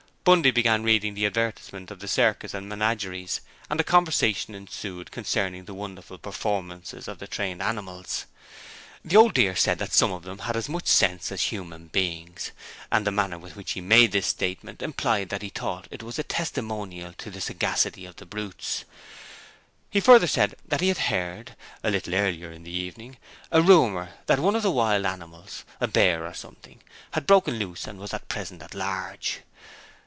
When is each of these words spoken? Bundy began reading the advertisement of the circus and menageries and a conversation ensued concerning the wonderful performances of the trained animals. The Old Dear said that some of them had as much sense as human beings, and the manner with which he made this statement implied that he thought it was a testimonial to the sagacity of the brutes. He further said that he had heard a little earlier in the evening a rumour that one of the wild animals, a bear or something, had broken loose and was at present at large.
Bundy 0.23 0.51
began 0.51 0.83
reading 0.83 1.15
the 1.15 1.25
advertisement 1.25 1.89
of 1.89 1.97
the 1.99 2.07
circus 2.07 2.53
and 2.53 2.69
menageries 2.69 3.41
and 3.71 3.79
a 3.79 3.83
conversation 3.83 4.53
ensued 4.53 5.09
concerning 5.09 5.65
the 5.65 5.73
wonderful 5.73 6.19
performances 6.19 7.07
of 7.07 7.17
the 7.17 7.25
trained 7.25 7.59
animals. 7.59 8.27
The 9.03 9.15
Old 9.15 9.33
Dear 9.33 9.55
said 9.55 9.79
that 9.79 9.93
some 9.93 10.11
of 10.11 10.21
them 10.21 10.37
had 10.37 10.55
as 10.55 10.69
much 10.69 10.85
sense 10.85 11.31
as 11.31 11.45
human 11.45 11.87
beings, 11.87 12.51
and 12.91 13.03
the 13.07 13.11
manner 13.11 13.39
with 13.39 13.55
which 13.55 13.71
he 13.71 13.81
made 13.81 14.11
this 14.11 14.27
statement 14.27 14.83
implied 14.83 15.29
that 15.29 15.41
he 15.41 15.49
thought 15.49 15.87
it 15.89 16.03
was 16.03 16.19
a 16.19 16.23
testimonial 16.23 17.13
to 17.13 17.31
the 17.31 17.41
sagacity 17.41 18.05
of 18.05 18.17
the 18.17 18.27
brutes. 18.27 18.85
He 19.89 19.99
further 19.99 20.27
said 20.27 20.53
that 20.67 20.81
he 20.81 20.89
had 20.89 20.99
heard 21.09 21.55
a 21.83 21.89
little 21.89 22.13
earlier 22.13 22.51
in 22.51 22.61
the 22.61 22.69
evening 22.69 23.17
a 23.51 23.59
rumour 23.63 24.13
that 24.27 24.37
one 24.37 24.55
of 24.55 24.61
the 24.61 24.69
wild 24.69 25.07
animals, 25.07 25.65
a 25.79 25.87
bear 25.87 26.27
or 26.27 26.35
something, 26.35 26.79
had 27.13 27.25
broken 27.25 27.55
loose 27.57 27.87
and 27.87 27.97
was 27.97 28.13
at 28.13 28.27
present 28.29 28.61
at 28.61 28.75
large. 28.75 29.39